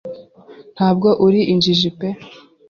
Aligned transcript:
ntabwo 0.75 1.09
uri 1.25 1.39
injiji 1.53 1.89
pe 1.97 2.07